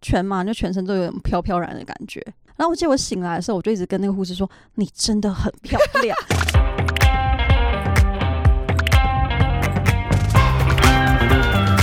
[0.00, 2.20] 全麻就全身都有点飘飘然的感觉。
[2.56, 6.16] 然后我记得我醒来的时候，我就一直跟那个护士说：“你真的很漂亮。”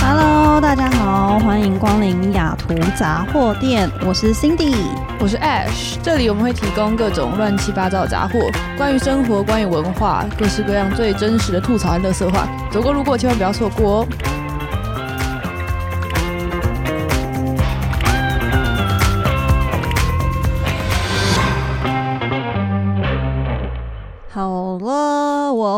[0.00, 4.74] Hello，大家好，欢迎光临雅图杂货店，我是 Cindy，
[5.18, 8.38] 我是 Ash，这里我们会提供各种乱七八糟的杂货，
[8.76, 14.08] 关于生活，关于文化，各式各样最真实的吐槽和乐色话，走过路过千万不要错过哦。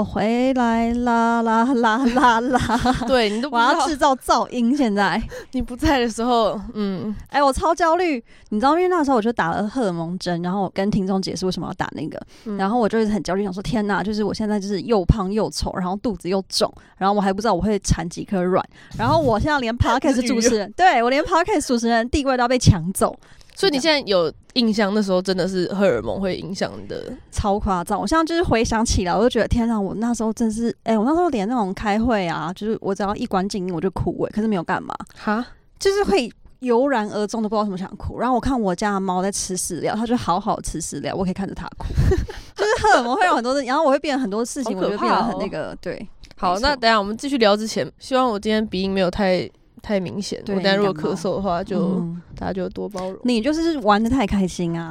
[0.00, 2.40] 我回来啦啦啦啦。
[2.40, 2.58] 啦！
[3.06, 5.22] 对你都不我要制造噪音，现在，
[5.52, 12.56] 你不在的时候，嗯，哎、我超焦虑，你知道，因为那时候我就打了荷尔蒙针，然后我跟听众解释为什么要打那个，嗯。
[12.56, 18.64] 然后我就一直很焦虑，想说天哪，就是我现在就是又胖又丑，然后肚子又肿，然后我还不知道我会产几颗卵，
[18.96, 23.14] 然后我现在连 podcast 主持人，对我连 podcast 主持人地位都要被抢走，
[23.60, 28.00] 所以你现在有印象，那时候真的是荷尔蒙会影响的，超夸张！
[28.00, 35.46] 我现在就是回想起来，我就觉得天哪，我那时候真是，哎、我那时候连那种开会啊，就是我只要一关静音我就哭哎、可是没有干嘛，哈，
[35.78, 38.18] 就是会油然而终的不知道为什么想哭。
[38.18, 41.84] 然后我看我家的猫在吃饲料，它就好好吃饲料，我可以看着它哭，
[42.56, 49.46] 就是荷尔蒙会有很多的，然后我会变得很多事情，我就变得怕哦很那个，对，好，那等下我们继续聊之前，希望我今天鼻音没有太
[49.82, 53.18] 太明显，对我等一下如果咳嗽的话就，嗯大家就多包容。
[53.24, 54.90] 你就是玩的太开心啊，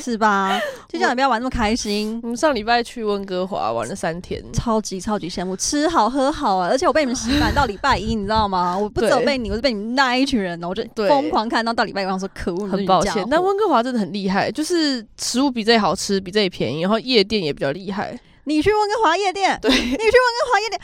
[0.00, 0.58] 是吧？
[0.88, 2.18] 就叫你不要玩那么开心。
[2.22, 6.68] 我们上礼拜去温哥华玩了三天，超级超级羡慕，吃好喝好啊！
[6.68, 8.76] 而且我被你们洗版到礼拜一，你知道吗？
[8.78, 18.18] 我不只有被你，我是被你们那一群人哦，我就疯狂看到到礼拜一，我想说可恶，很抱歉，但温哥华真的很厉害，就是食物比这里好吃，比这里便宜，然后夜店也比较厉害。
[18.48, 20.80] 你去温哥华夜店，对，你去温哥华夜店，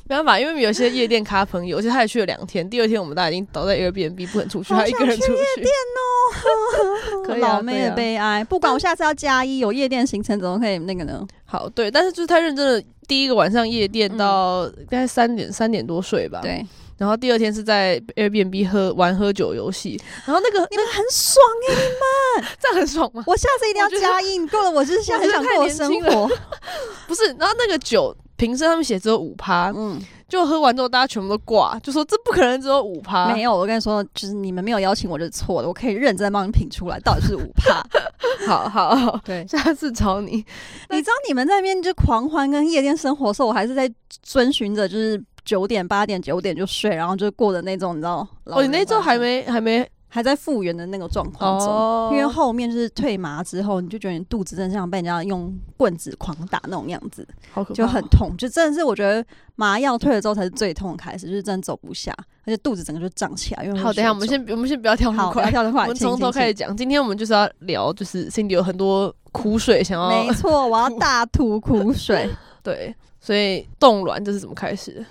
[0.08, 5.32] 没办法，因为有些夜店咖朋友，而且他也去了两天，第二天我们大家已经倒在 Airbnb 不肯出去，好他一个人出去。
[7.26, 8.44] 可以啊老妹的悲哀。
[8.44, 11.26] 不管我下次要加一，有夜店行程怎么可以那个呢？
[11.44, 12.82] 好，对，但是就是太认真了。
[13.08, 16.40] 第一个晚上夜店嗯到大概三点三点多睡吧，。
[16.40, 16.64] 对，
[17.00, 23.24] 然后第二天是在 Airbnb 喝玩喝酒游戏，然后那个你们很爽哎、 这样很爽吗？
[23.26, 26.30] 我下次一定要加印，够了，我就是现在很想过我生活。
[27.08, 37.82] 不是，然后那个酒瓶身上面写只有五趴，嗯，就喝完之后大家全部都挂，就说这不可能只有五趴，没有，我跟你说，就是你们没有邀请我就是错的，我可以认真帮你品出来，到底是五趴。
[38.46, 40.44] 好好好，对，下次找你。
[40.88, 43.90] 你知道你们在那边就狂欢跟夜店生活的时候，我还是在
[44.22, 48.26] 遵循着就是九点、八点、九点就睡，然后就过的那种，你知道？
[48.44, 51.68] 哦，你那周还没没还没还在复原的那个状况中。
[51.68, 58.36] 哦因为后面就是退麻之后，你就觉得你肚子真的像被人家用棍子狂打那种样子，好可怕，就很痛。
[58.36, 59.24] 就真的是我觉得
[59.54, 62.12] 麻药退了之后才是最痛的开始，就是真的走不下，
[62.44, 63.64] 而且肚子整个就胀起来。
[63.64, 63.92] 因为好。
[63.92, 66.76] 等一下，我们先我们先不要跳那么快，跳得快，我们从头开始讲。
[66.76, 72.28] 今天我们就是要聊，就是 Cindy 有很多苦水想要没错，我要大吐苦水。
[72.62, 75.04] 对，所以冻卵这是怎么开始的？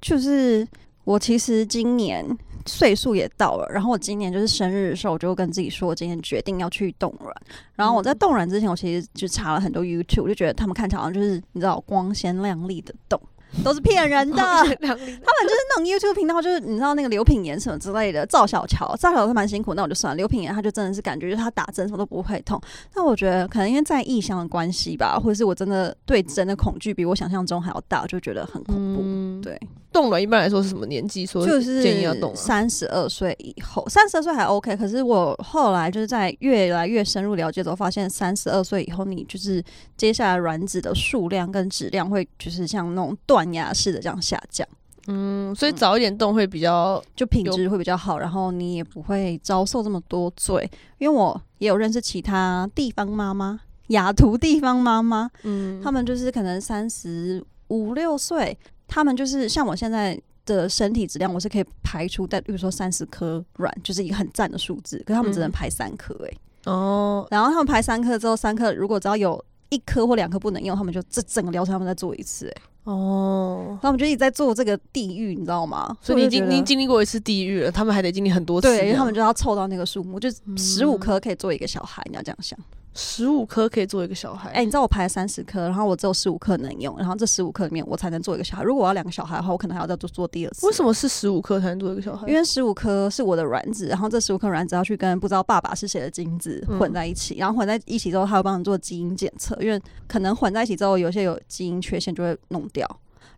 [0.00, 0.66] 就是
[1.04, 2.24] 我其实今年
[2.66, 7.34] 岁数也到了，然后我今年就是生日的时候，我就跟自己说，我今天决定要去冻卵。
[7.74, 13.20] 然后我在冻卵之前，我其实就查了很多 YouTube，就觉得他们看起来好像就是你知道光鲜亮丽的冻，
[13.64, 14.36] 都是骗人的。
[14.36, 20.16] 他们就是那种 YouTube 频道，就是你知道那个刘品言什么之类的，赵小乔，赵小乔蛮辛苦，那我就算了。
[20.16, 22.60] 刘品言他就真的是感觉就是他打针什么都不会痛，
[22.94, 29.02] 但我觉得可能因为在异乡的关系吧，或者是我真的对针的恐惧比我想象中还要大，就觉得很恐怖。
[29.04, 29.60] 嗯，对，
[29.92, 31.26] 冻卵一般来说是什么年纪？
[31.26, 32.36] 说就是建议要冻啊？
[32.36, 34.76] 三十二岁以后，三十二岁还 OK。
[34.76, 39.62] 可是我后来就是在越来越深入了解之后，发现三十二岁以后，你就是
[39.96, 44.66] 接下来卵子的数量跟质量会就是像那种断崖式的这样下降。
[45.10, 50.70] 嗯，所以早一点动会比较就品质会比较好，然后你也不会遭受这么多罪。
[50.98, 66.38] 因为我也有认识其他地方妈妈，雅图地方妈妈，嗯，他们就是可能三十五六岁，他们就是像我现在的身体质量，我是可以排出在，比如说三十颗卵，就是一个很赞的数字，可是他们只能嗯排三颗诶。
[66.66, 72.56] 哦，然后他们排三颗之后，三颗如果只要有一颗或两颗不能用，他们就这整个疗程他们再做一次诶。
[72.88, 75.94] 哦，那我们就一直在做这个地狱，你知道吗？
[76.00, 82.58] 所以你已经经历过一次地狱了，他们还得经历很多次因为他们就要凑到那个数目，就十五嗯颗可以做一个小孩，你要这样想。
[82.98, 84.50] 十五颗可以做一个小孩。
[84.50, 88.64] 哎、你知道我排了三十颗，然后我只有十五颗能用，然后这十五颗里面我才能做一个小孩。
[88.64, 90.66] 如果我要两个小孩的话，我可能还要再做做第二次。
[90.66, 92.26] 为什么是十五颗才能做一个小孩？
[92.26, 102.84] 因为十五颗是我的卵子，然后这十五颗卵子要去跟不知道爸爸是谁的精子嗯混在一起，然后混在一起之后，他会帮你做基因检测，因为可能混在一起之后，有些有基因缺陷就会弄掉。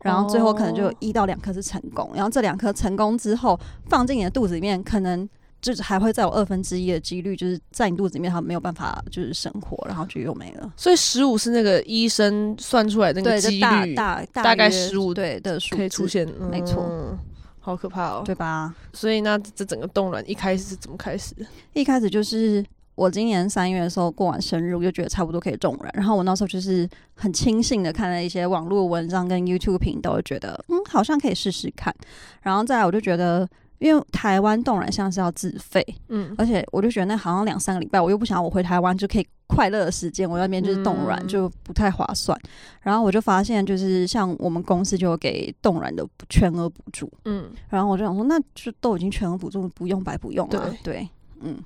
[0.03, 3.61] 然后最后可能就一到两颗是成功，然后这两颗成功之后
[3.91, 5.29] 放进你的肚子里面，可能
[5.61, 10.73] 就是还会再有二分之一的几率，就是在你肚子里面，它没有办法就是生活，然后就又没了。
[10.77, 17.19] 所以十五是那个医生算出来的那个对，几率，大大大概约15对的数可以出，现，没错嗯，
[17.59, 18.23] 好可怕哦。
[18.25, 18.75] 对吧？
[18.95, 21.45] 所以那这整个冻卵一开始是怎么开始的？
[21.75, 22.65] 一开始就是
[22.95, 25.91] 我今年三月的时候过完生日，我就觉得差不多可以冻卵。
[25.95, 31.95] 然后我那时候就是很轻信的看了一些网络文章跟 YouTube 频道，就觉得嗯好像可以试试看。
[32.41, 33.47] 然后再来我就觉得。
[33.81, 42.38] 因为台湾冻卵像是要自费，嗯，而且我就觉得那好像两三个礼拜，我又不想我回台湾就可以快乐的时间，我那边就是冻卵、嗯就不太划算。
[42.82, 50.76] 然后我就发现，就是像我们公司就有给冻卵的全额补助，嗯，然后我就想说，那就都已经全额补助，不用白不用啊。
[50.85, 51.09] 对，
[51.41, 51.59] 嗯。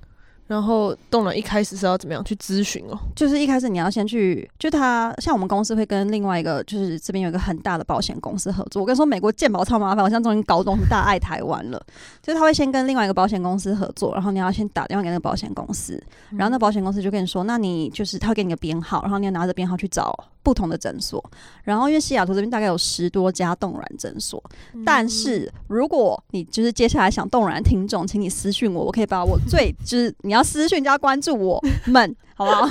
[0.46, 2.98] 然后动了一开始是要怎么样去咨询哦？
[3.16, 8.82] 就是一开始你要先去，就他像我们公司会跟另外一个，就是这边有一个很大的保险公司合作。
[8.82, 11.82] 我跟你说，美国健保超麻烦，我现在终于搞懂大爱台湾了。
[12.22, 21.22] 就是他会先跟另外一个保险公司合作，然后你要先打电话给那个保险公司，然后那保险公司就跟你说，那你就是他会给你个编号，然后你要拿着编号去找不同的诊所。
[21.62, 24.42] 然后因为西雅图这边大概有十多家冻卵诊所，
[24.84, 32.66] 但是如果你就是接下来想冻卵听众，请你私讯我，我可以把我最就是你要私讯就要关注我们， 好不好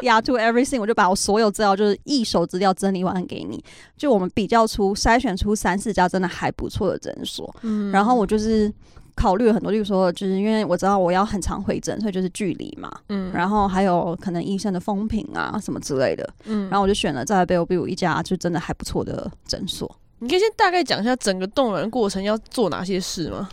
[0.00, 3.62] ？Yeah to everything，我就把我所有资料就是一手资料整理完给你。
[3.96, 8.72] 就我们比较出筛选出三四家真的还不错的诊所，嗯然后我就是。
[9.20, 19.92] 考虑了很多，例如说，就是因为我知道我要很常回诊，所以就是距离嘛，嗯然后还有可能医生的风评啊什么之类的，嗯然后我就选了在 Bellevue 一家就真的还不错的诊所。
[20.20, 23.48] 你可以先大概讲一下整个冻卵的过程要做哪些事吗？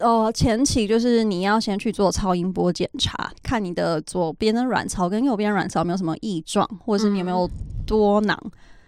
[0.00, 7.48] 呃，前期就是你要先去做超音波检查，看你的左边的卵巢跟右边卵巢有没有什么异状，或者是你有没有
[7.86, 8.36] 多囊。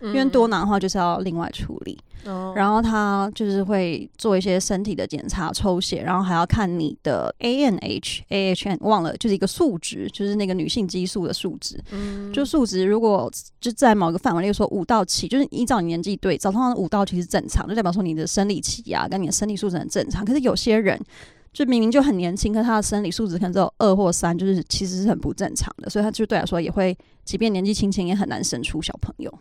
[0.00, 11.82] 因为多囊的话就是要另外处理，嗯，哦然后他就是会做一些身体的检查、抽血，然后还要看你的 ANH、AHN 忘了，就是一个数值，就是那个女性激素的数值。
[11.90, 13.30] 嗯就数值如果
[13.60, 20.24] 就在某个范围，例如说五到七，就是依照你年纪对照，通常五到七是正常，就代表说你的生理期啊跟你的生理素质很正常。
[20.24, 20.98] 可是有些人
[21.52, 29.32] 就明明就很年轻，可是他的生理素质可能只有二或三，就是其实是很不正常的，所以他就对来说也会，即便年纪轻轻也很难生出小朋友。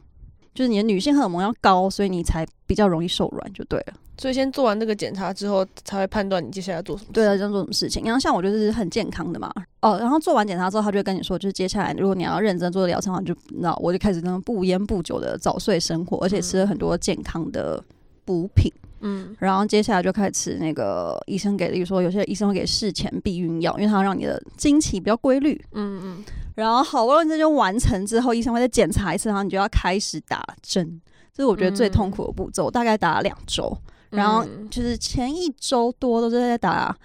[0.54, 3.94] 就是你的女性荷尔蒙要高，所以你才比较容易受软，就对了。
[4.18, 7.10] 所以先做完这个检查之后，才会判断你接下来要做什么。
[7.12, 8.04] 对啊，这样做什么事情？
[8.04, 9.52] 然后像我就是很健康的嘛，
[9.82, 17.84] 哦，然后做完检查之后，他就会跟你说，就是接下来如果你要认真做疗程的话，就那我就开始那种不烟不酒的早睡生活，而且吃了很多健康的
[18.24, 18.72] 补品。
[19.02, 25.60] 嗯然后接下来就开始吃那个医生给的，例如说有些医生会给事前避孕药，因为它要让你的经期比较规律。
[25.74, 26.24] 嗯嗯，
[26.56, 31.02] 然后好不容易这就完成之后，医生会再检查一次，然后你就要开始打针，
[31.34, 33.78] 这是我觉得最痛苦的步骤，大概打了两周。
[34.10, 36.96] 然后嗯就是前一周多都是在打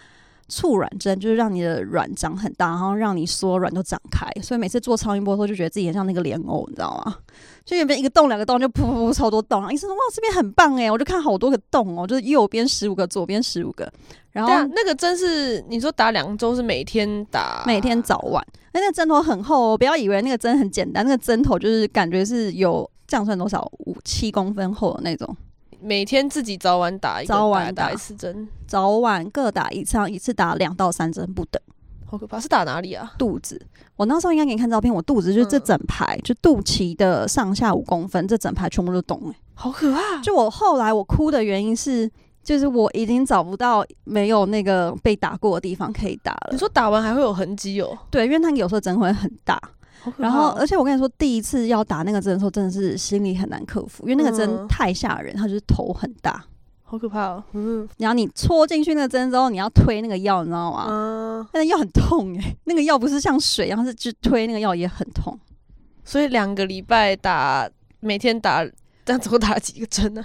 [0.48, 4.28] 促卵针，就是让你的卵长很大，然后让你所有卵都长开。
[4.42, 7.16] 所以每次做超音波的时候，就觉得自己很像那个莲藕，你知道吗？
[7.64, 13.92] 就原本一个洞两个洞就噗噗噗超多洞，然后医生说哇这边很棒哎，我就看好多个洞哦，就是右边十五个，左边十五个，
[14.30, 25.36] 然后啊，那个针是你说打两周是每天打，每天早晚，那那个针头很厚哦，不要以为那个针很简单，那个针头就是感觉是有这样算多少五七公分厚的那种。
[25.80, 31.60] 每天自己早晚打一个，早晚打打一次针，早晚各打一次，一次打两到三针不等。
[32.04, 32.38] 好可怕。
[32.38, 33.12] 是打哪里啊？
[33.18, 33.60] 肚子，
[33.96, 39.36] 我那时候应该给你看照片，我肚子就是这嗯整排，就肚脐的上下五公分，这整排全部都洞、欸。
[39.54, 40.20] 好可怕！
[40.22, 42.08] 就我后来我哭的原因是，
[42.44, 46.58] 就是我已经找不到没有那个被打过的地方可以打了你。
[46.58, 49.60] 说打完还会有痕迹哦，对，因为它有时候针会很大，
[50.18, 56.44] 然后哦而且我跟你说，第一次要打那个针的时候，真的是心里很难克服，因为那个针嗯太吓人，它就是头很大。
[56.84, 57.44] 好可怕哦。
[57.52, 60.86] 嗯然后你戳进去那个针之后，你要推那个药，你知道吗？
[60.88, 65.36] 嗯，那个药很痛诶、那个药不是像水一样，是去推那个药也很痛。
[66.04, 68.64] 所以两个礼拜打，每天打，
[69.04, 70.24] 这样总共打了几个针呢？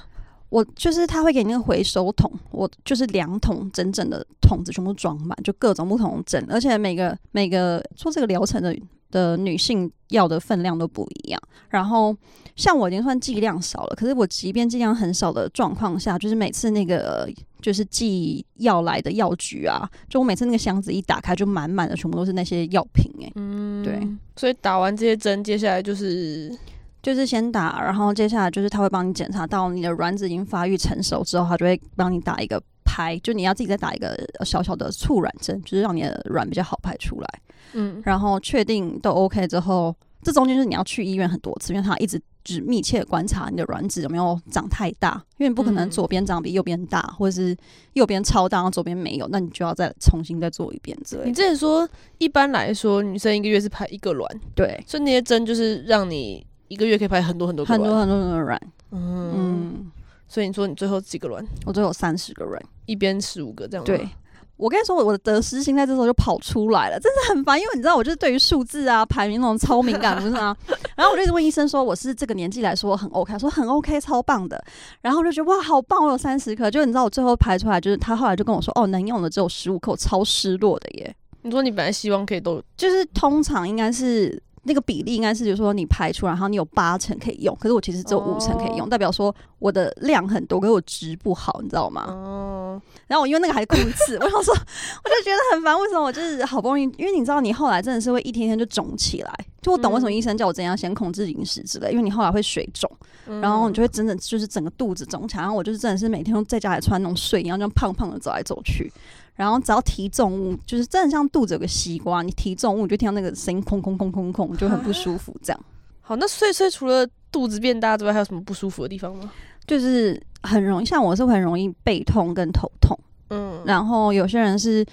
[0.50, 8.78] 我就是他会给你那个回收桶，我就是两桶整整的桶子全部装满，就各种不同的针，而且每个每个做这个疗程的
[9.12, 11.40] 的女性药的分量都不一样。
[11.70, 12.16] 然后
[12.56, 17.30] 像我已经算剂量少了，可是我即便剂量很少的状况下，就是每次那个
[17.62, 24.06] 就是寄药来的药局啊，就我每次那个箱子一打开，就满满的全部都是那些药品诶、嗯，对。
[24.36, 26.54] 所以打完这些针，接下来就是
[27.02, 37.28] 就是先打，然后接下来就是他会帮你检查到你的卵子已经发育成熟之后，他就会帮你打一个拍，就你要自己再打一个小小的促卵针，就是让你的卵比较好排出来。
[37.74, 47.56] 嗯然后确定都 OK 之后，这中间就是你要去医院很多次，因为他一直只密切观察你的卵子有没有长太大，因为你不可能嗯左边长比右边大，或者是
[47.94, 51.36] 右边超大，然后左边没有，那你就要再重新再做一遍之类你的。
[51.36, 57.64] 之前说，一般来说女生一个月是排一个卵，对，所以那些针就是让你一个月可以排很多很多。
[57.64, 59.92] 很多很多很多卵，嗯，嗯，
[60.32, 61.46] 所以你说你最后几个卵？
[61.66, 62.58] 我最后有三十个人。
[62.86, 63.84] 一边十五个这样？
[63.84, 64.08] 对，
[64.56, 70.56] 我跟你说，我的得失心在这时候就跑出来了，真的很烦，因为你知道，我就是对于数字啊、排名那种超敏感，不是吗？
[70.96, 74.64] 然后我就一直问医生说，我是这个年纪来说很 OK，说很 OK，超棒的。
[75.02, 76.72] 然后我就觉得哇，好棒，我有三十颗。
[76.72, 81.14] 就你知道，我最后排出来，就是他后来就跟我说，哦，能用的只有十五颗，我超失落的耶。
[81.42, 84.42] 你说你本来希望可以都就是通常应该是。
[84.64, 92.06] 那个比例应该是，就是说你排出来，然后你有八成可以用，可是我其实只有五成可以用，哦代表说我的量很多，可是我值不好，你知道吗？
[92.08, 95.80] 哦，然后我因为那个还哭一次，我想说，我就觉得很烦。
[95.80, 96.84] 为什么我就是好不容易？
[96.98, 99.34] 因为你知道，你后来真的是会一天天就肿起来。
[99.62, 102.90] 就我懂为什么嗯医生叫我怎样先控制饮食之类，因为你后来会水肿，
[103.28, 105.44] 嗯然后你就会真的就是整个肚子肿起来。
[105.44, 108.92] 然后我就是真的是每天都在家里穿那种睡衣，然后这样胖胖的走来走去。
[109.36, 115.36] 然后只要提重物，就是真的像肚子有个西瓜，你提重物你就听到那个声音空空空空空，就很不舒服。
[115.42, 115.60] 这样
[116.02, 119.32] 好，那所以所以除了肚子变大之外，还有什么不舒服的地方吗？
[119.66, 122.98] 就是很容易，像我是很容易背痛跟头痛。
[123.30, 124.86] 嗯，然后有些人是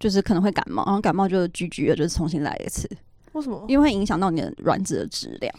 [0.00, 2.88] 就是可能会感冒，然后感冒就居居的，就是重新来一次，
[3.32, 3.64] 为什么？
[3.68, 5.54] 因为会影响到你的卵子的质量。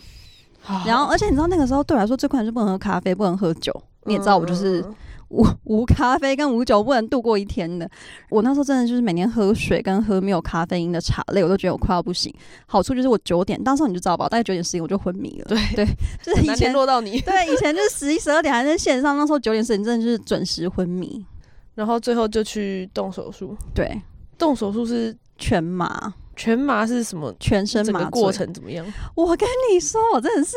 [0.86, 3.72] 然后，而且你知道那个时候对我来说最困难是不能喝咖啡，不能喝酒。
[4.06, 4.96] 你也知道我就是嗯
[5.36, 7.90] 无 无咖啡跟无酒不能度过一天的。
[8.30, 12.34] 我那时候真的就是每天喝水跟喝没有咖啡因的茶类，我都觉得我快要不行。
[12.66, 15.46] 好处就是我九点，当时你就知道吧，大概九点十点我就昏迷了。
[15.46, 15.86] 对对，
[16.24, 21.26] 就是以 前落到你，对以前就是十一十二点还在线上，那时候九点十点真的就是准时昏迷。
[21.76, 23.54] 然后最后就去动手术。
[23.74, 24.02] 对，
[24.38, 27.36] 动手术是全麻，全麻是什么？
[27.38, 28.86] 全身麻过程怎么样？
[29.14, 30.56] 我跟你说，我真的是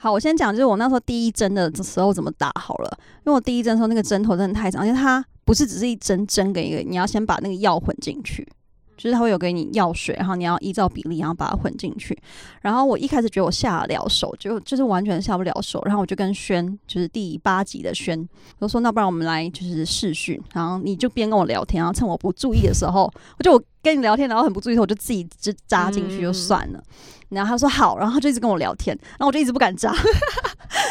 [0.00, 0.10] 好。
[0.10, 2.98] 我先讲，就是我那时候第一针的时候怎么打好了。
[3.18, 8.46] 因为我第一针的时候，那个针头真的太长，而且它不是只是一针针给一个，你要先把那个药混进去，
[9.00, 12.14] 就是他会有给你药水，然后你要依照比例，然后把它混进去。
[12.60, 15.80] 然后我一开始觉得我下得了手，就就是完全下不了手。
[15.86, 18.28] 然后我就跟轩，就是第八集的轩，
[18.58, 26.84] 我说那不然我们来就是试训，然后你就边跟我聊天，然后趁我不注意的时候，我就我跟你聊天，然后很不注意的时候，我就自己就扎进去就算了。
[27.30, 29.94] 然后他说好，然后他就一直跟我聊天，然后我就一直不敢扎，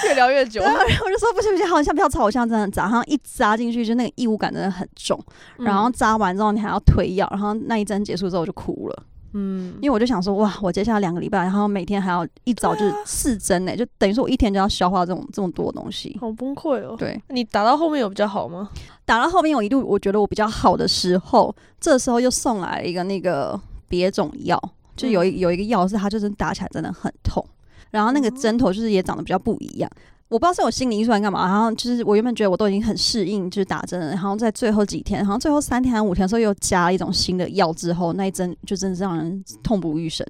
[0.05, 0.73] 越聊越久然。
[0.73, 5.19] 后我就说不行不行，好，像不要吵，我现在真的扎，然后一扎进去就那个异物感真的很重，
[5.57, 9.03] 然后扎完之后你还要推药，然后那一针结束之后我就哭了，
[9.33, 16.17] 嗯，因为我就想说哇，我接下来两个礼拜，然后每天还要一早就是四针呢，就等于说我一天就要消化这种这么多东西。
[16.19, 16.95] 好崩溃哦。
[16.97, 18.69] 对，你打到后面有比较好吗？
[19.05, 24.61] 打到后面我一度我觉得我比较好的时候，这时候又送来了一个那个别种药，
[24.95, 27.43] 就有一有一个药是它就是打起来真的很痛，
[27.91, 29.89] 然后那个针头就是也长得比较不一样。
[30.27, 40.23] 我不知道是我心理预算干嘛，然后就是我原本觉得我都已经很适应，就是打针了，然后在最后几天，好像最后三天还五天的时候又加了一种新的药之后，那一针就真的是让人痛不欲生，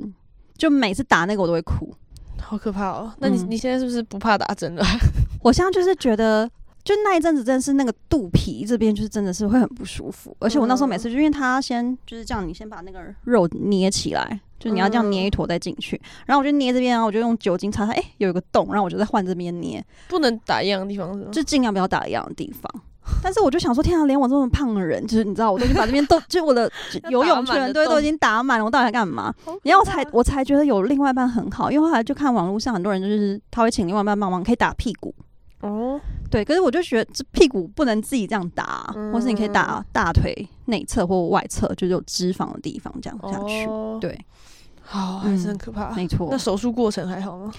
[0.58, 1.94] 就每次打那个我都会哭。
[2.42, 3.12] 好可怕哦。
[3.20, 4.86] 那你嗯你现在是不是不怕打针了？
[5.44, 6.50] 我现在就是觉得，
[6.86, 21.30] 就那一阵子真的是那个肚皮这边就是真的是会很不舒服，而且我那时候每次就因为他先就是这样，你先把那个肉捏起来，就你要这样捏一坨再进去，然后我就捏这边，然后我就用酒精擦擦，哎、有一个洞，然后我就再换这边捏，不能打一样的地方是吗？
[21.32, 22.70] 就尽量不要打一样的地方。
[23.24, 26.72] 但是我就想说，天啊，连我这么胖的人，就是你知道，我都已经把这边都， 就我的
[27.10, 29.34] 游泳圈对都已经打满了，我到底在干嘛？
[29.64, 35.14] 然后我才我才觉得有另外一半很好，因为后来就看网络上很多人就是他会请另外一半帮忙，可以打屁股。
[35.62, 36.00] 哦，
[36.30, 43.66] 对，可是我就觉得这屁股不能自己这样打或是你可以打大腿内侧或外侧，就是有脂肪的地方这样下去。
[43.66, 44.18] 哦，对，
[44.90, 45.92] 好，还是很可怕。
[45.92, 46.38] 没错那。
[46.38, 47.52] 手术过程还好吗？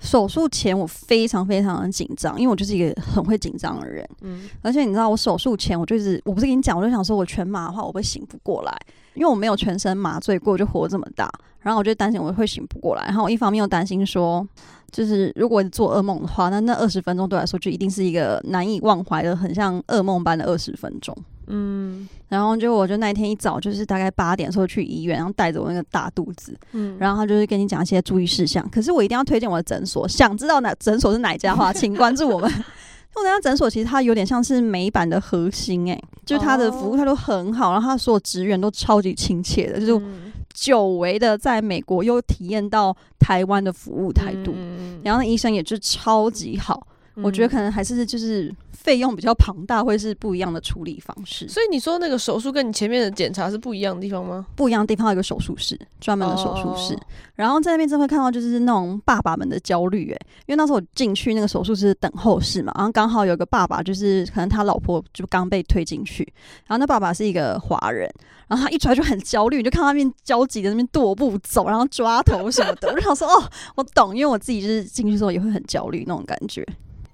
[0.00, 8.76] 手术前我非常非常的紧张，因为我就是一个很会紧张的人，嗯，而且你知道我手术前我就是我不是跟你讲，我就想说我全麻的话我会醒不过来，
[9.14, 14.46] 因为我没有全身麻醉过，就活这么大，然后我就担心我会醒不过来，然后我一方面又担心说。
[14.90, 21.16] 就是如果做噩梦的话，那那二十分钟对我来说就一定是一个难以忘怀的，很像噩梦般的二十分钟。
[21.46, 28.66] 嗯然后就我就那一天一早就是大概八点的时候去医院，然后带着我那个大肚子，嗯，然后他就是跟你讲一些注意事项。
[28.70, 32.50] 可是我一定要推荐我的诊所，想知道哪诊所是哪一家的话，请关注我们。
[33.14, 44.54] 我那家诊所其实它有点像是美版的核心、欸，就是它的服务态度很好，然后它所有职员都超级亲切的，就是嗯久违的在美国又体验到台湾的服务态度。
[44.56, 51.46] 嗯然后那医生也是超级好，我觉得可能还是就是费用比较庞大，会是不一样的处理方式。
[51.48, 54.46] 所以你说那个手术跟你前面的检查是不一样的地方吗？
[54.56, 56.94] 不一样的地方有一个手术室，专门的手术室。
[56.94, 57.00] 哦
[57.34, 66.22] 然后在那边真会看到就是那种爸爸们的焦虑，哎，因为那时候我进去那个手术室等候室嘛，然后刚好有个爸爸，就是可能他老婆就刚被推进去，
[66.66, 68.08] 然后那爸爸是一个华人，
[68.46, 73.42] 然后他一出来就很焦虑，就看他那边焦急的那边踱步走，然后抓头什么的，我就想说哦，
[73.74, 76.64] 我懂，因为我自己就是进去之后也会很焦虑那种感觉，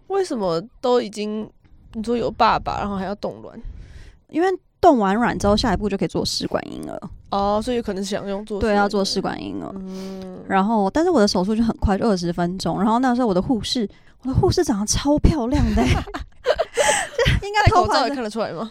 [0.08, 1.48] 为什么都已经
[1.94, 3.58] 你说有爸爸，然后还要冻卵？
[4.28, 4.48] 因为
[4.80, 7.00] 冻完卵之后，下一步就可以做试管婴儿，
[7.30, 9.72] 哦，所以有可能想用做对，要做试试管婴儿。
[9.74, 12.78] 嗯，然后，但是我的手术就很快，就二十分钟。
[12.78, 13.88] 然后那时候我的护士，
[14.22, 18.70] 我的护士长得超漂亮的、 欸，就应该戴口罩也看得出来吗？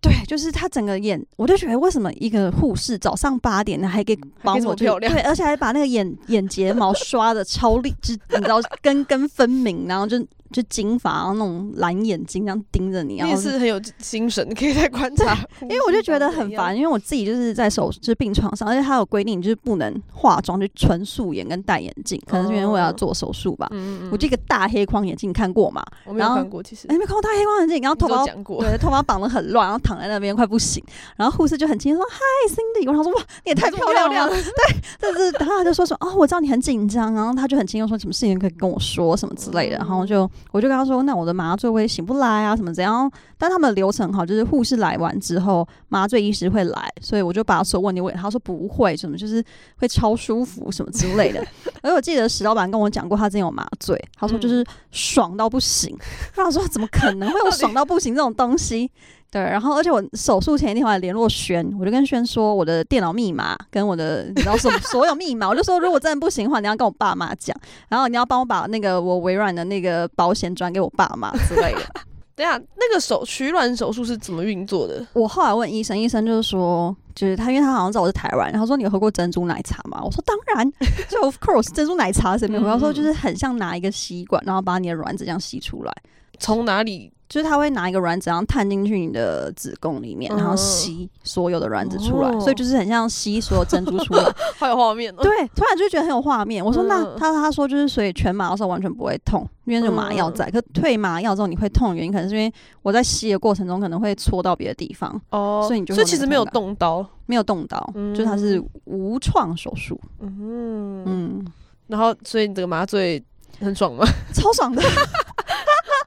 [0.00, 10.16] 对，就是她整个眼，我就觉得为什么一个护士早上八点呢还可以帮我漂亮对，而且还把那个眼眼睫毛刷的超立，就你知道根根分明，然后就
[10.50, 15.36] 就金发，然后那种蓝眼睛这样盯着你，你然后是很有精神，可以在观察。
[15.62, 23.68] 因为我就觉得很烦，因为我自己就是在手就是病床上，而且他有规定，就是不能化妆，就纯素颜跟戴眼镜，可能是因为我要做手术吧。
[23.72, 25.84] 嗯，嗯嗯，我这个大黑框眼镜，你看过吗？
[26.04, 26.88] 我没有然后看过，其实。
[26.88, 30.82] 没看过大黑框眼镜，然后头发对头发绑得很乱，然后躺在那边快不行，
[31.16, 32.18] 然后护士就很轻松说嗨
[32.54, 39.08] Cindy，我想说哇你也太漂亮了，对，但是然后他就说说哦我知道你很紧张，然后他就很轻松说什么事情可以跟我说？
[39.18, 49.44] 什么之类的，然后就我就跟他说那我的麻醉我也醒不来啊什么怎样，但他们的流程好，就是护士来完之后麻醉医师会来，所以我就把所有问题问他说不会什么就是
[49.76, 51.44] 会超舒服什么之类的，
[51.82, 55.96] 而我记得石老板跟我讲过他之前有麻醉，他说就是爽到不行，
[56.36, 58.90] 我想说怎么可能会有爽到不行这种东西？
[59.30, 67.54] 对，然后而且我手术前一天我还联络轩，我就跟轩说我的电脑密码跟我的你知道什么 所有密码，我就说如果真的不行的话，你要跟我爸妈讲，
[67.88, 71.80] 然后你要帮我把那个我微软的那个保险转给我爸妈之类的。
[72.34, 75.04] 等一下那个手取卵手术是怎么运作的？
[75.12, 80.00] 我后来问医生，医生就是说，就是他，因为他好像知道我是台湾，然后说你有喝过珍珠奶茶吗？
[80.04, 80.72] 我说当然，
[81.10, 82.70] 就 of course 珍珠奶茶谁没有喝？
[82.70, 85.92] 他说就是很像拿一个吸管，然后把你的卵子这样吸出来。
[86.38, 87.12] 从哪里？
[87.28, 94.24] 就是他会拿一个卵子，然后探进去你的子宫里面，然后嗯吸所有的卵子出来，哦所以就是很像吸所有珍珠出来。
[94.58, 95.22] 好有画面哦。
[95.22, 96.64] 对，突然就觉得很有画面。
[96.64, 100.50] 我说那嗯他他说就是所以全麻的时候完全不会痛，因为有麻药在。
[100.50, 102.52] 可退麻药之后你会痛的原因，可能是因为
[102.82, 107.06] 我在吸的过程中可能会戳到别的地方，哦，所以你就所以其实没有动刀。
[107.26, 110.00] 没有动刀，嗯就它是无创手术。
[110.20, 111.46] 嗯，嗯，
[111.86, 113.22] 然后所以你这个麻醉
[113.60, 114.02] 很爽吗？
[114.32, 114.82] 超爽的。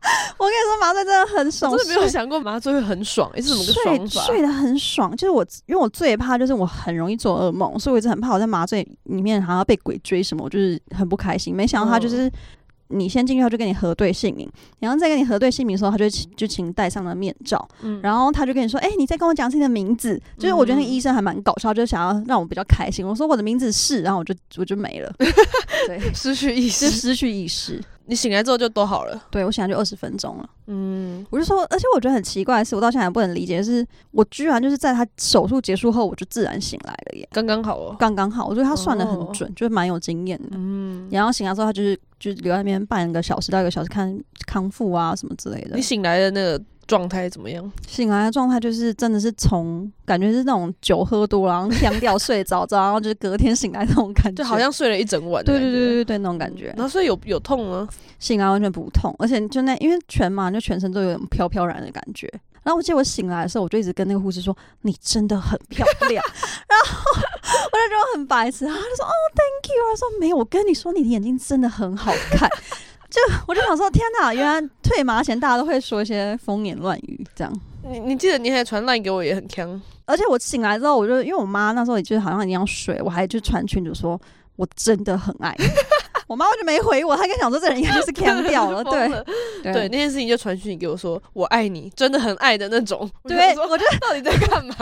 [0.38, 4.22] 我跟你说，麻醉真的很爽，我真的没有想过麻醉会很爽，诶，是怎么个睡爽法？
[4.22, 11.56] 睡得很爽，就是我，因为我最怕就是我很容易做噩梦，所以我一直很怕我在麻醉里面好像被鬼追什么，我就是很不开心。
[11.56, 12.32] 没想到他就是。
[12.94, 23.08] 你先进去，他就跟你核对姓名，然后再跟你核对姓名的时候，他就请就请戴上了面罩，嗯然后他就跟你说：“哎、你再跟我讲自己的名字。”就是我觉得那个医生还蛮搞笑，就想要让我比较开心。
[23.08, 25.10] 我说我的名字是，然后我就我就没了，
[25.88, 27.82] 对，失去意识，就失去意识。
[28.06, 29.24] 你醒来之后就都好了。
[29.30, 30.50] 对我醒来就二十分钟了。
[30.68, 37.96] 嗯，我就说，而且我觉得很奇怪的是，我到现在还不能理解，是我居然就是在他手术结束后，我就自然醒来了耶，刚刚好哦。
[38.00, 38.48] 刚刚好。
[38.48, 40.50] 我觉得他算的哦很准，就是蛮有经验的。
[40.54, 45.82] 嗯，然后醒来之后，他就是就留在那边半个小时到一个小时看康复啊什么之类的你。
[45.82, 47.72] 醒来的那个状态怎么样？
[47.88, 55.58] 醒来的状态就是真的是从感觉是那种酒喝多了，然后呛掉睡着，然后就是隔天醒来那种感觉，就好像睡了一整晚对。
[55.58, 56.80] 对对对对那种感觉然。
[56.80, 57.88] 后所以有有痛吗？
[58.20, 62.30] 醒来完全不痛，而且就那因为全麻，就全身都有点飘飘然的感觉。
[62.64, 66.22] 然后我记得我醒来的时候，我就一直跟那个护士说：“你真的很漂亮。
[66.70, 67.12] ”然后
[67.72, 72.48] 我就觉得很白痴，然后他就说：“哦，Thank you。”他说：“没有，我跟你说，你的眼睛真的很好看。”
[73.12, 77.54] 就我就想说，天哪，原来退麻前大家都会说一些风言乱语这样。
[77.84, 84.20] 你你记得你还传烂给我也很强，而且我醒来之后，我就因为我妈那时候也就是好像已经要睡，我还就传群主说
[84.56, 85.66] ：“我真的很爱你。
[86.28, 89.10] ”我妈完全没回我，她跟想说这人应该就是干掉了， 对
[89.62, 93.10] 对，那件事情就传讯给我说我爱你，真的很爱的那种。
[93.26, 94.76] 对 我就到底在干嘛？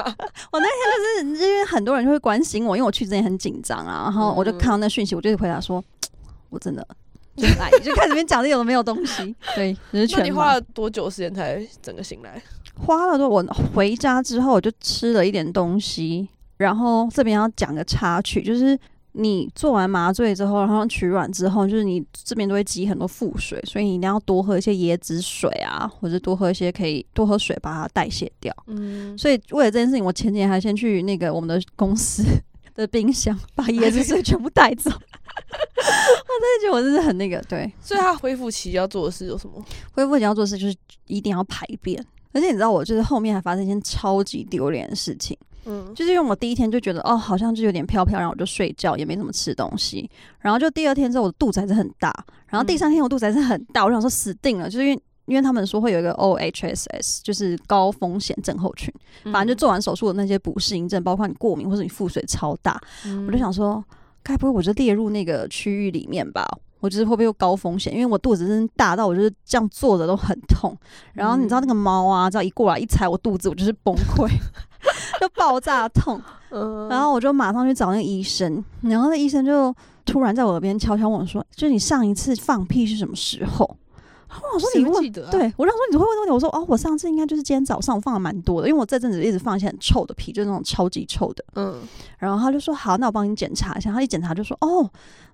[0.52, 5.84] 我那天就是因为很多人就会关心我，因为我去之前很紧张啊，然后我就看到那讯息，我就回答说，
[6.52, 6.86] 我真的
[7.39, 12.41] 真的爱你，就开始边讲的有的没有东西， 对，就是那你花了多久时间才整个醒来？
[12.75, 18.78] 花了多，我回家之后我就吃了一点东西，然后这边要讲个插曲，就是。
[19.13, 28.56] 你做完麻醉之后，然后取卵之后，就是你这边都会积很多腹水，所以你一定要多喝一些椰子水啊，或者多喝一些可以多喝水把它代谢掉。
[28.67, 32.23] 嗯，所以为了这件事情，我前几天还先去那个我们的公司
[32.80, 34.89] 的冰箱把椰子水全部带走。
[35.80, 39.63] 我真的觉得我真是很那个，对，所以他恢复期要做的事有什么？
[39.92, 40.76] 恢复期要做的事就是
[41.08, 45.38] 一定要排便，而且你知道我就是后面还发生一件超级丢脸的事情。
[45.65, 50.10] 嗯，就是因为我第一天就觉得哦，好像就有点飘飘，然后我就睡觉，也没怎么吃东西。
[50.39, 52.13] 然后就第二天之后，我的肚子还是很大。
[52.48, 58.94] 然后第三天我肚子还是很大，我想说死定了，就是因为因为他们说会有一个 OHSS，就是高风险症候群。
[59.26, 62.80] 反正就做完手术的那些不适应症，包括你过敏或者你腹水超大，
[63.28, 63.84] 我就想说，
[64.24, 66.46] 该不会我就列入那个区域里面吧？
[66.80, 67.94] 我就是会不会有高风险？
[67.94, 70.76] 因为我肚子真的大到我就是这样坐着都很痛。
[71.13, 74.30] 然后你知道那个猫啊，只要一过来一踩我肚子，我就是崩溃。
[75.20, 76.22] 就爆炸痛，
[76.89, 83.78] 然后我就马上去找那个医生，然后那医生就突然在我耳边悄悄问我说：“就你上一次放屁是什么时候？”
[84.54, 91.80] 我说：“你问，对我让说你会问问题。”我说：“哦，我上次应该就是今天早上，我放了蛮多的，因为我这阵子一直放一些很臭的屁，就是那种超级臭的。”嗯，
[92.18, 94.89] 然后他就说：“好，那我帮你检查一下。”他一检查就说：“哦。”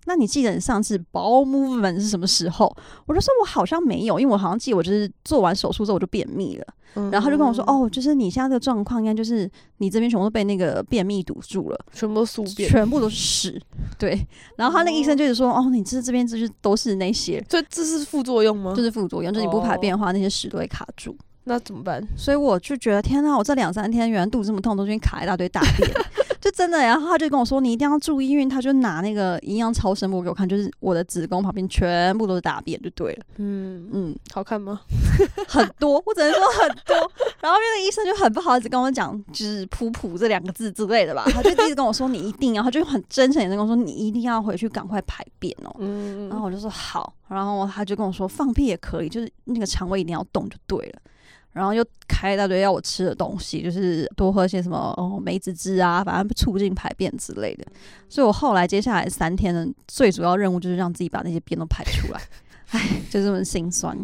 [0.05, 2.75] 那你记得你上次 bowel movement 是什么时候？
[3.05, 6.65] 我就说我好像没有，因为我好像记得我就是做完手术之后我就便秘了。
[7.11, 13.61] 然后他就跟我说：“哦，就是你现在这个状况，应该就是你这边全部都被那个便秘堵住了，全部都宿便，全部都是屎。”
[13.99, 14.25] 对。
[14.55, 18.73] 然后他那个医生就是说：“哦，你这这边就是都是那些，所以这是副作用吗？
[18.73, 21.13] 就是副作用，就是你不排便的话，那些屎都会卡住。
[21.43, 22.01] 那怎么办？
[22.15, 25.91] 所以我就觉得天呐，我这两三天原来肚子这么痛，都因为卡一大堆大便。”
[26.45, 33.25] 就真的，然后他就跟我说：“你一定要注意，因为他就拿那个营养超声波给我看，就是我的子宫旁边全部都是大便，就对了。
[33.37, 34.81] ”嗯嗯，好看吗？
[35.49, 36.95] 很多，我只能说很多。
[37.41, 41.25] 然后那个医生就很不好意思跟我讲，就是“噗噗”这两个字之类的吧。
[41.33, 47.11] 他就一直跟我说：“你一定要。”他就很真诚的跟我说：“你一定要回去赶快排便哦。”嗯，然后我就说好。
[47.27, 50.99] 然后他就跟我说：“放屁也可以，就是那个肠胃一定要动就对了。”
[51.55, 57.65] 然后又开一大堆要我吃的东西，就是多喝些什么哦梅子汁啊，反正促进排便之类的。
[58.09, 62.21] 所以我后来接下来三天的最主要任务就是让自己把那些便都排出来，
[62.71, 63.97] 唉，就这么心酸。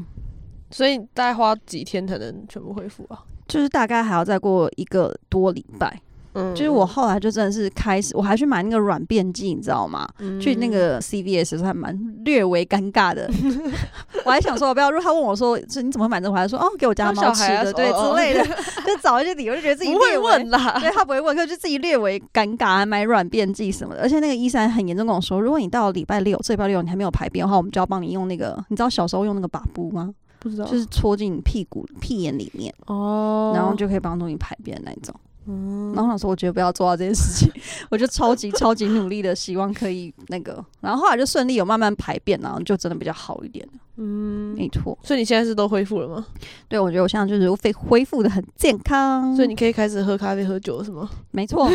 [0.71, 3.21] 所以大概花几天才能全部恢复啊？
[3.47, 6.01] 就是大概还要再过一个多礼拜。
[6.33, 10.07] 嗯，就是我后来就真的是开始，我还去买那个软便剂，你知道吗？
[10.39, 13.29] 去那个 CVS 时候还蛮略微尴尬的。
[14.25, 14.91] 我还想说，我不要。
[14.91, 16.31] 如果他问我说，这你怎么会买这个？
[16.31, 18.45] 我还说，哦，给我家猫吃的，对之类的，
[18.85, 20.77] 就找一些理由，就觉得自己不会问啦。
[20.79, 24.01] 对他不会问，可就自己略微尴尬，还买软便剂什么的。
[24.01, 30.13] 而且那个医生很严重跟我说，如果你到礼拜六，这礼拜六你还没有排便的话，我们就要帮你用那个，你知道小时候用那个把布吗？
[30.39, 35.13] 不知道，就是戳进你屁股屁眼里面哦，然后就可以帮助你排便那种。
[35.47, 37.51] 嗯，然后想说，我觉得不要做到这件事情，
[37.89, 44.97] 我就超级超级努力的，希望可以那个，然后后来就顺利有慢慢排便，然后就真的比较好一点嗯，没错。
[45.03, 46.25] 所以你现在是都恢复了吗？
[46.69, 49.35] 对，我觉得我现在就是恢恢复的很健康。
[49.35, 51.09] 所以你可以开始喝咖啡、喝酒，是吗？
[51.31, 51.67] 没错，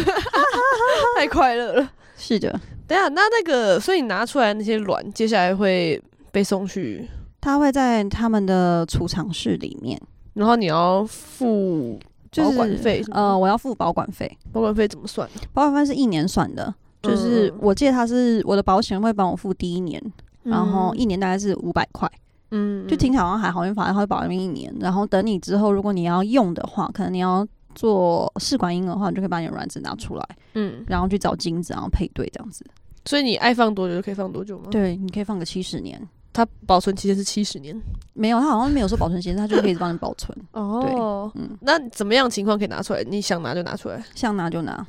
[1.19, 1.91] 太快乐了。
[2.17, 2.49] 是的。
[2.87, 6.01] 等下，那那个，所以你拿出来那些卵，接下来会
[6.31, 7.09] 被送去？
[7.41, 10.01] 它会在他们的储藏室里面，
[10.35, 11.99] 然后你要付。
[12.43, 14.31] 保管费，呃，我要付保管费。
[14.53, 15.29] 保管费怎么算？
[15.53, 20.03] 保管费是一年算的，就是我记得他是我的保险会帮我付第一年，
[20.43, 22.11] 然后一年大概是五百块。
[22.53, 32.65] 嗯，就听起来好像还好，因为反正他会保你一年，然后等你之后，如果你要用的话，可能你要做试管婴儿的话，你就可以把你的卵子拿出来，嗯，然后去找精子，然后配对这样子。
[33.05, 34.67] 所以你爱放多久就可以放多久吗？
[34.71, 36.01] 对，你可以放个七十年。
[36.37, 37.75] 它保存期限是七十年，
[38.13, 40.37] 没有，它好像没有说保存期限，它就可以帮你保存。
[40.53, 43.03] 哦，嗯，那怎么样情况可以拿出来？
[43.05, 44.87] 你想拿就拿出来，想拿就拿，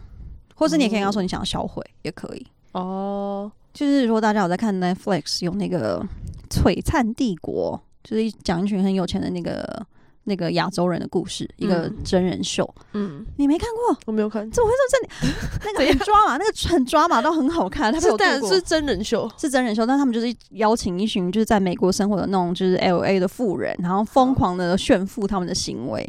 [0.55, 2.45] 或是你也可以跟他说你想要销毁也可以。
[2.73, 6.05] 哦，就是如果大家有在看 Netflix 有那个
[6.53, 9.85] 《璀璨帝国》，就是讲一群很有钱的那个。
[10.27, 12.69] 那个亚洲人的故事，一个真人秀。
[12.93, 13.97] 嗯，你没看过？
[14.05, 14.49] 我没有看。
[14.51, 15.33] 怎么会这里？
[15.65, 17.91] 那个很抓马，那个很抓马，都很好看。
[17.91, 26.07] 他是但是真人秀，是真人秀，但他们就是邀请一群就是在美国生活的那种就是 L A 的富人，然后疯狂的炫富他们的行为。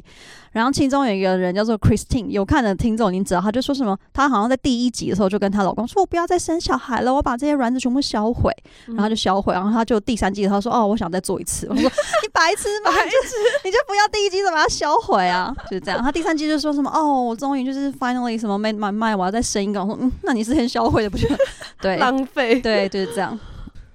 [0.58, 8.52] 然后其中有一个人叫做 Christine，有看的听众你知道，她就说什么，她好像在第一集的时候就跟她老公说：“我不要再生小孩了，我把这些卵子全部销毁。”
[8.86, 9.54] 然后就销毁。
[9.54, 11.82] 然后她就第三季他说：“哦，我想再做一次。”我说
[12.22, 12.90] ：“你白痴吗？
[12.90, 13.16] 你就
[13.66, 16.02] 你就不要第一集怎么要销毁啊？”就是这样。
[16.02, 21.28] 她第三季就说什么：“哦，我终于就是 finally 什么 made my mind，我要再生一个。”我说：“嗯，那你之前销毁的不就
[21.80, 22.60] 对浪费？
[22.60, 23.38] 对，就是这样。”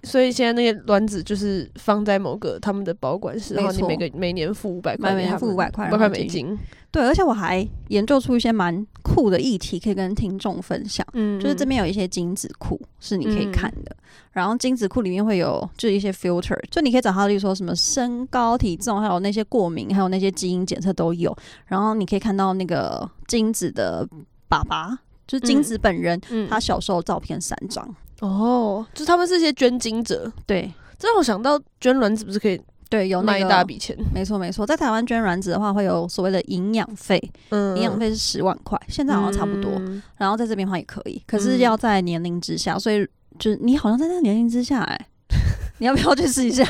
[0.04, 6.58] 所以现在那些卵子就是放在某个他们的保管室，然后你每个每年付五百块，每年付五百块，五百块美金。
[6.92, 11.04] 对，而且我还研究出一些蛮酷的议题，可以跟听众分享。
[11.14, 13.96] 嗯，就是这边有一些精子库是你可以看的，
[14.32, 21.36] 然后精子库里面会有就是一些 filter，就你可以找他，例如说什么身高、体重，还有那些过敏，还有那些基因检测都有。
[21.66, 24.08] 然后你可以看到那个精子的
[24.48, 27.96] 爸爸，就是精子本人，他小时候照片三张。
[28.28, 32.60] 哦，就是他们是一些捐精者，对这让我想到捐卵子不是可以
[32.90, 33.98] 对，有那卖一个大笔钱？
[34.14, 39.72] 没错没错，在台湾捐卵子的话，会有所谓的营养费，嗯营养费是十万块，现在好像差不多。
[39.80, 43.06] 嗯然后在这边的话也可以，可是嗯要在年龄之下，所以
[43.38, 45.08] 就是你好像在那个年龄之下、哎，
[45.80, 46.64] 你要不要去试一下？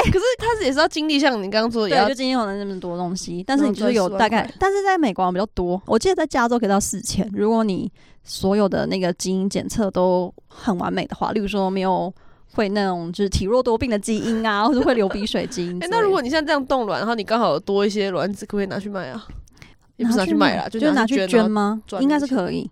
[0.00, 7.90] 可是他是也是要经历像你刚刚说的，也对，要就今天有那么多东西，但是你就是然后赚10万有大概，但是在美国比较多，我记得在加州可以到四千，如果你
[8.22, 12.12] 所有的那个基因检测都很完美的话，例如说没有
[12.54, 15.88] 会那种就是体弱多病的基因啊， 或者会流鼻水基因之哎。
[15.90, 19.26] 那如果你现在这样冻卵，然后你刚好有多一些卵子，可不可以拿去卖啊？
[19.96, 21.80] 也不是拿去卖啦，就拿去捐吗？
[22.00, 22.68] 应该是可以。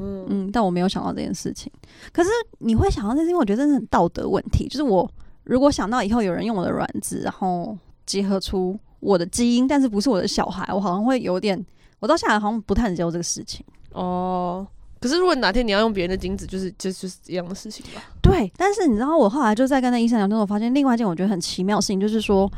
[0.00, 1.70] 嗯，嗯，但我没有想到这件事情。
[2.12, 4.68] 可是你会想到这件事情，我觉得这是很道德问题。
[4.68, 5.08] 就是我
[5.48, 11.58] 如果想到以后有人用我的卵子，然后结合出我的基因，但是不是我的小孩，我好像会有点，
[12.00, 13.64] 我到现在好像不太能接受这个事情。
[13.92, 14.66] 哦。
[15.00, 18.02] 可是如果哪天你要用别人的精子，就是就就是一样的事情吧？
[18.20, 22.50] 对，但是你知道，我后来就在跟那医生聊天，我发现另外一件我觉得很奇妙的事情，就是说，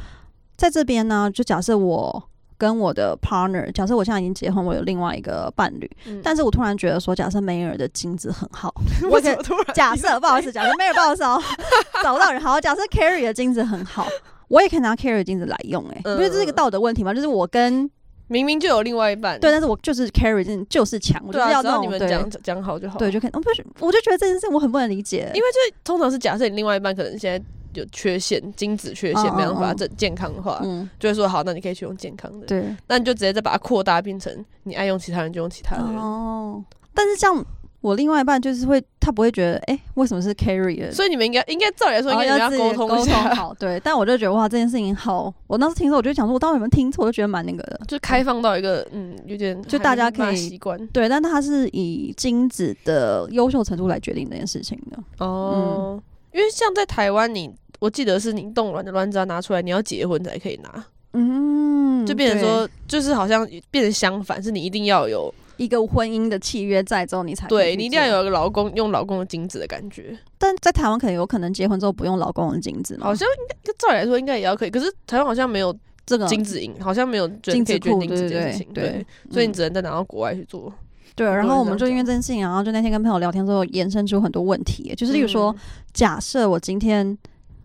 [0.56, 2.29] 在这边呢，就假设我
[2.60, 8.70] 跟我的 partner，假设我现在已经结婚，我有另外一个伴侣，嗯但是我突然觉得说，假设梅尔的精子很好，
[9.08, 11.40] 我为可以什么突然 假设不好意思，假设梅尔不好意思哦，
[12.04, 12.38] 找不到人。
[12.38, 14.06] 好，假设 Carrie 的精子很好，
[14.48, 17.14] 我也可以拿 Carrie 的精子来用、欸，哎、嗯不是这是一个道德问题吗？
[17.14, 17.90] 就是我跟
[18.28, 19.40] 明明就有另外一半？
[19.40, 22.98] 对，但是我就是 Carrie 精就是强，我就是要只要你们讲讲好就好。
[22.98, 23.30] 对，就可以。
[23.32, 27.44] 我不是，我就觉得这件事我很不能理解，因为就通常是假设你另外一半可能现在
[27.74, 32.46] 有缺陷，精子缺陷，嗯没办法嗯嗯正健康化，嗯，就会说好，那你可以去用健康的。
[32.46, 32.74] 对。
[32.88, 35.84] 那你就直接再把它扩大变成你爱用其他人就用其他人。
[35.96, 36.62] 哦，
[36.94, 37.44] 但是这样，
[37.80, 40.92] 我另外一半就是会，他不会觉得，哎、为什么是 carry 的？
[40.92, 43.80] 所以你们应该应该照理来说，应该要沟通沟通，好，对。
[43.80, 47.04] 但我就觉得哇，这件事情好，我当时听说，我就想说，我到底有没有听错？
[47.04, 47.80] 我就觉得蛮那个的。
[47.88, 54.98] 就开放到一个嗯，有点就大家可以习惯对，但他是以精子的优秀程度来决定这件事情的。
[55.24, 56.02] 哦。
[56.32, 68.06] 因为像在台湾，你我记得是你冻卵的卵子要拿出来，你要结婚才可以拿，嗯，就变成对说，就是好像变成相反，是你一定要有，一个婚姻的契约在之后，你才对你一定要。
[68.06, 70.16] 有一个老公用老公的精子的感觉。
[70.38, 73.06] 但在台湾可能有可能结婚之后不用老公的精子吗？
[73.06, 80.72] 好像应该照理来说应该也要可以，可是台湾好像没有这个精子营，好像没有觉得精子库，可以捐精对对对子这件事情，对对，，所以你嗯只能再拿到国外去做。
[81.16, 85.56] 对，然多后我们就因为人这样讲这件事情，然后就那天跟朋友聊天之后，延伸出很多问题，就是例如说，嗯
[85.92, 87.16] 假设我今天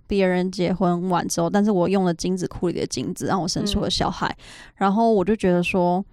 [0.08, 4.36] 别人结婚完之后，但是我用了精子库里的精子，让我生出了嗯小孩，
[4.76, 6.04] 然后我就觉得说，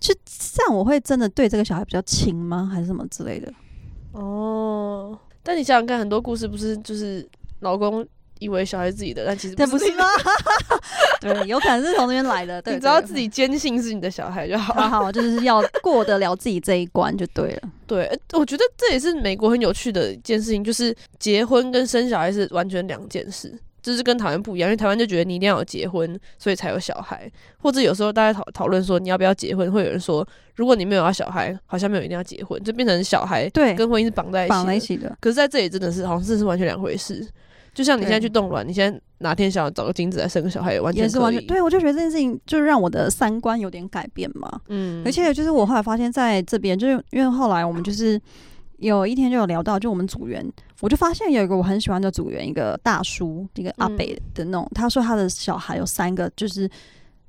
[0.00, 2.70] 是这样我会真的对这个小孩比较亲吗？
[2.72, 3.52] 还是什么之类的？
[4.12, 7.28] 哦，但你想想看，很多故事不是就是
[7.60, 8.06] 老公
[8.38, 10.04] 以为小孩自己的，但其实这不是吗？
[11.20, 12.60] 对，有可能是从那边来的。
[12.62, 14.74] 对，你只要自己坚信是你的小孩就好。
[14.74, 17.68] 好好，就是要过得了自己这一关就对了。
[17.86, 23.52] 对，呃我觉得这也是美国很有趣的一件事情，就是结婚跟生小孩是完全两件事。
[23.82, 34.54] 就是跟台湾不一样，因为台湾就觉得你一定要有结婚，所以才有小孩，或者有时候大家讨讨论说你要不要结婚，会有人说如果你没有要小孩，好像没有一定要结婚，就变成小孩对，跟婚姻是绑在一起的。
[34.56, 35.14] 绑在一起的。
[35.20, 37.28] 可是在这里真的是好像这是完全两回事。
[37.74, 41.44] 就像你现在去冻卵，你现在哪天想要找个精子来生个小孩，也完全也是完全。
[41.46, 44.60] 对，我就觉得这件事情就是让我的三观有点改变嘛。
[44.68, 48.20] 嗯而且就是我后来发现，在这边，就是因为后来我们就是
[48.78, 50.44] 有一天就有聊到，就我们组员，
[50.80, 56.70] 我就发现有一个我很喜欢的组员，一个大叔，一个阿嗯北的那种，他说他的小孩有三个，就是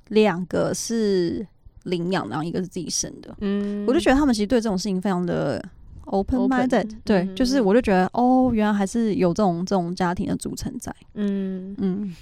[0.08, 1.46] 两个是
[1.84, 3.34] 领养，然后一个是自己生的。
[3.40, 5.62] 嗯我就觉得他们其实对这种事情非常的
[6.06, 11.74] open Open，minded，对，嗯就是我就觉得哦，原来还是有这种这种家庭的组成在，嗯。
[11.78, 12.14] 嗯。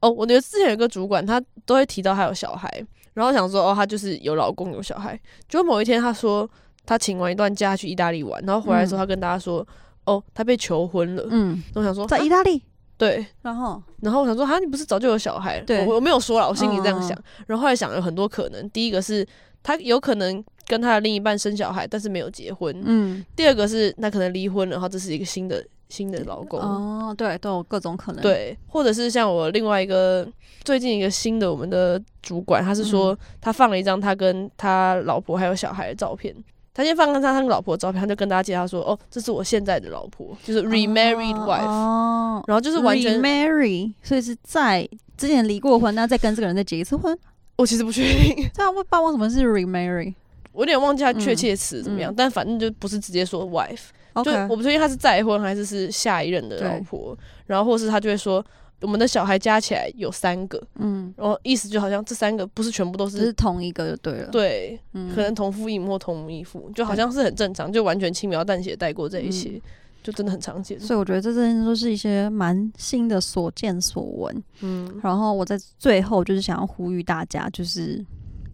[0.00, 2.68] 哦，我觉得之前有个主管，他都会提到他有小孩，
[3.14, 5.18] 然后想说哦，他就是有老公有小孩。
[5.48, 6.46] 结果某一天他说
[6.84, 9.66] 他请完一段假去意大利玩，然后回来的时候他跟大家说、
[10.04, 11.26] 哦，他被求婚了。
[11.30, 12.62] 嗯，我想说啊在意大利，
[12.98, 13.82] 对，然后。
[14.00, 15.58] 然后我想说哈，你不是早就有小孩？
[15.60, 17.02] 对我我没有说了，我心里这样嗯。
[17.02, 17.18] 想。
[17.46, 19.26] 然后后来想有很多可能，第一个是
[19.64, 26.60] 他有可能跟他的另一半生小孩，但是没有结婚；嗯，第二个是他可能离婚了，然后这是一个新的新的老公。
[26.60, 30.24] 哦，对，都有各种可能，，对，或者是像我另外一个
[30.62, 32.84] 最近一个新的我们的主管，他是嗯。
[32.84, 36.32] 说他放了一张他跟他老婆还有小孩的照片。
[36.76, 41.64] 他先放了他跟老婆的照片，他就跟大家介绍说：“哦，这是我现在的老婆，就是 remarried wife。
[41.64, 47.16] 哦，然后就是完全 remarry，所以是在之前离过婚，那再跟这个人再结一次婚，
[47.56, 50.14] 我其实不确定，这样不知道为什么是 remarry。
[50.52, 53.88] 我有点忘记他确切词怎么样，嗯但反正就不是直接说 wife，、
[54.24, 58.44] 就我不确定他是再婚还是是下一任的老婆，然后或是他就会说
[58.80, 69.60] 我们的小孩加起来有三个，嗯，然后意思就好像这三个不是全部都是是同一个就对了，，对，嗯可能同父异母或同母异父，就好像是很正常，就完全轻描淡写带过这一切。
[70.04, 70.78] 就真的很常见。
[70.78, 74.44] 所以我觉得这真的都是一些蛮新的所见所闻。
[74.60, 78.04] 嗯，然后我在最后就是想要呼吁大家，就是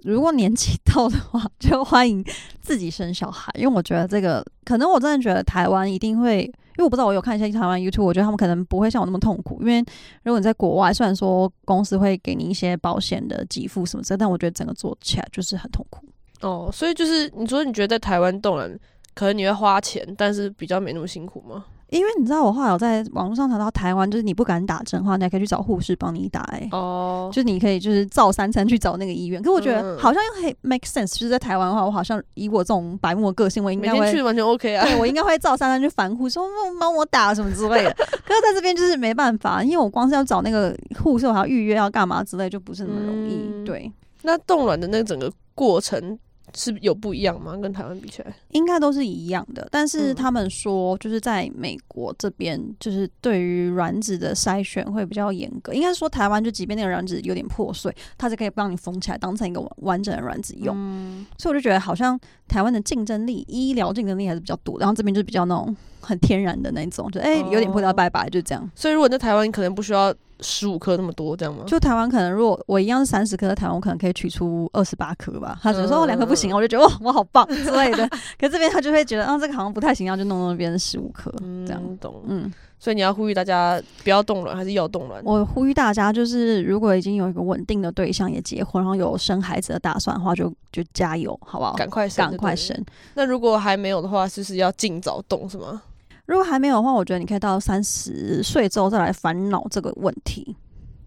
[0.04, 2.24] 如果年纪 到的话，就欢迎
[2.62, 9.80] 自己生小孩，因为我觉得这个可能我真的觉得台湾一定会，因为我不知道我有看一些台湾 YouTube，我觉得他们可能不会像我那么痛苦，因为
[10.22, 16.06] 如果你在国外，虽然说公司会给你一些保险的给付什么之类，但我觉得整个做起来就是很痛苦。
[16.42, 18.78] 哦，所以就是你说你觉得在台湾冻卵，
[19.14, 21.64] 可能你会花钱，但是比较没那么辛苦吗？
[21.90, 26.68] 因为你知道，我后来有在网络上查到台湾，就是你不敢打针的话，你还可以去找护士帮你打、欸。
[26.70, 31.14] 哦，就是你可以就是照三餐去找那个医院，可我觉嗯得好像又很 make sense。
[31.14, 34.84] 就是在台湾的话，我好像以我这种白目的个性，我应该会去完全 OK 啊。
[34.84, 37.92] 对我应该会照三餐去烦护士说嗯帮我打什么之类的。
[37.98, 43.50] 可是在这边就是没办法，因为我光是要找那个护士，我还要预约要干嘛之类，就不是那么容易。
[43.52, 43.92] 嗯对，
[44.22, 46.16] 那冻卵的那整个过程
[46.54, 47.56] 是有不一样吗？
[47.56, 48.34] 跟台湾比起来？
[48.52, 49.66] 应该都是一样的。
[49.70, 55.72] 但是嗯他们说，就是在美国这边，就是对于卵子的筛选会比较严格。
[55.72, 60.74] 应该说台湾就即便那个卵子有点破碎，它是可以帮你缝起来，当成一个完完整的卵子用。
[60.76, 68.70] 嗯，所以我就觉得好像台湾的竞争力，医疗竞争力还是比较多，然后这边就是比较那种很天然的那种，就哎、有点破掉哦拜拜，就这样。
[68.74, 71.64] 所以如果你在台湾，你可能不需要十五颗那么多，这样吗？
[71.66, 75.58] 就台湾可能如果我一样是三十颗，在台湾我可能可以取出二十八颗吧。
[75.62, 78.08] 他只是说嗯哦两颗不行啊，我就觉得哇我好棒之类的。
[78.40, 81.30] 可这边他就会觉得啊这个好像不太行，然后就弄到变成十五颗
[81.66, 81.82] 这样。
[81.84, 82.22] 嗯，懂。
[82.26, 85.20] 嗯，所以你要呼吁大家不要冻卵，还是要冻卵？
[85.24, 91.74] 我呼吁大家，就是如果已经有一个稳定的对象，也结婚，然后有生孩子的打算的话，就就加油，好不好？
[91.74, 92.82] 赶快生，赶快生。。
[93.14, 95.82] 那如果还没有的话，就是要尽早冻，是吗？
[96.30, 100.56] 如果还没有的话，我觉得你可以到三十岁之后再来烦恼这个问题。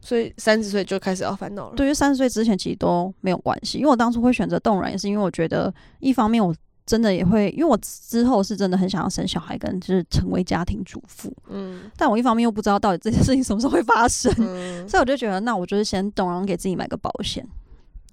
[0.01, 1.75] 所以三十岁就开始要烦恼了。
[1.75, 6.53] 对于三十岁之前其实都没有关系，因为我当初会选择冻卵，也是因为我觉得一方面我
[6.85, 17.47] 真的也会，因为我之后是真的很想要生小孩，跟就是成为家庭主妇，嗯但我一方面又不知道到底这件事情什么时候会发生，嗯， 所以我就觉得那我就是先冻，然后给自己买个保险。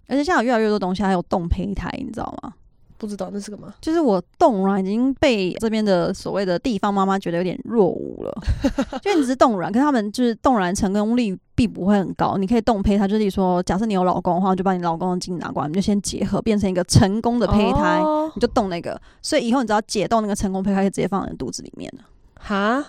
[0.06, 2.54] 而且现在有越来越多东西，还有冻胚胎，你知道吗？
[3.00, 3.72] 不知道那是个嘛？
[3.80, 8.32] 就是我冻卵已经被这边的所谓的地方妈妈觉得有点弱无了，
[9.00, 12.36] 就你只是冻卵，可是他们就是冻卵成功率并不会很高。
[12.36, 19.00] 你可以冻胚胎，就是说，假设你有老公的话，就把你老公的精拿过来，你就先结合变成一个成功的胚胎，哦你就冻那个。
[19.22, 22.04] 所以以后你只要解冻那个成功胚胎，可以直接放在你肚子里面了。
[22.38, 22.84] 哈，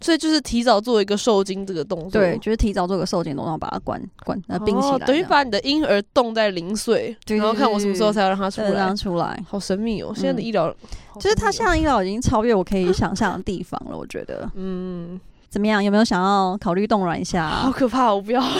[0.00, 8.94] 所以就是提早做一个受精这个动作，对，就是提早做个受精，然后把它关关呃冰起来哦，等于把你的婴儿冻在零岁，对然后看我什么时候才要让它出让它。
[8.94, 9.38] 出来。
[9.48, 10.12] 好神秘哦！
[10.14, 10.74] 现在的嗯医疗，
[11.18, 15.82] 就是它现在，医疗已经超越我可以想象的地方了，我觉得嗯，怎么样？
[15.82, 18.40] 有没有想要考虑冻卵一下、好可怕，我不要。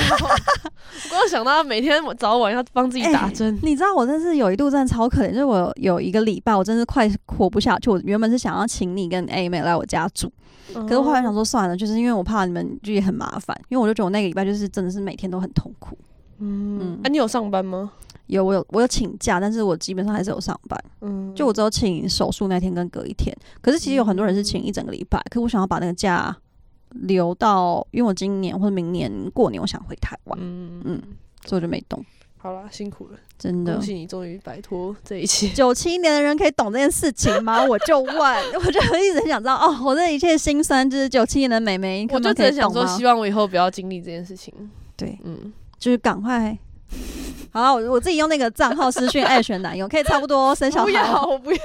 [1.05, 7.89] 我光想到每天早晚要帮自己打针，你知道我真是有一度真的超可怜，就是我有一个礼拜我真是快活不下去。
[7.91, 10.33] 我原本是想要请你跟 A 妹来我家住，
[10.73, 15.97] 可可是后来想说算了，就是因为我怕你们就也很麻烦，因为我就觉得我那个礼拜就是真的是每天都很痛苦。
[16.39, 17.93] 嗯哎，啊，你有上班吗？
[18.27, 23.37] 有我有我有请假，但是我基本上还是有上班，嗯，就我只有请手术那天跟隔一天。
[23.61, 26.35] 可是其实有很多人是请一整个礼拜，可我想要把那个假
[26.91, 31.03] 留到，因为我今年或者明年过年我想回台湾，嗯嗯
[31.45, 32.05] 所以我就没动。
[32.39, 35.49] 好啦，辛苦了，真的恭，喜你终于摆脱这一切。
[35.57, 37.65] 九七年的人可以懂这件事情吗？
[37.65, 38.15] 我就问，
[38.55, 44.53] 我就一直很想知道哦，我这一切心酸就是九七年的美眉，我就可只能想说，希望我以后不要经历这件事情。
[44.95, 46.57] 对，嗯，就是赶快。
[47.53, 51.59] 好了，我我自己用那个账号私讯爱选男友，可以差不多生小孩不要，我不要。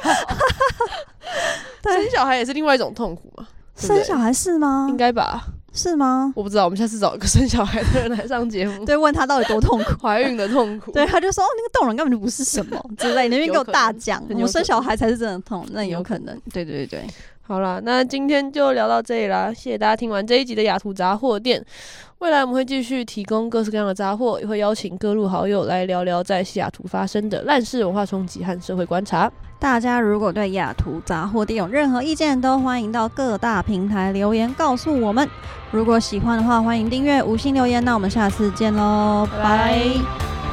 [1.81, 3.45] 对生小孩也是另外一种痛苦嘛，
[3.79, 4.95] 对对生小孩是吗应？
[4.95, 5.45] 该吧？
[5.75, 6.31] 是吗？
[6.35, 8.83] 我不知道，我们下次找一个生小孩的人来上节目。
[8.87, 9.93] 对，问他到底多痛苦。
[10.01, 10.91] 怀孕的痛苦。
[10.91, 16.41] 对，他就说哦，那个冻卵根本就不是什么之类，你那边给我大讲， 我生小孩才是真的痛，那有可有可能。
[16.53, 17.07] 对对对对，
[17.47, 21.63] 好啦，那今天就聊到这里啦，谢谢大家听完这一集的雅图杂货店。
[22.17, 29.31] 未来我们会继续提供各式各样的杂货，也会邀请各路好友来聊聊在西雅图发生的烂事文化冲击和社会观察。
[29.59, 35.29] 大家如果对雅图杂货店有任何意见，都欢迎到各大平台留言告诉我们。
[35.69, 37.83] 如果喜欢的话，欢迎订阅、五星留言。
[37.85, 40.44] 那我们下次见喽，拜拜拜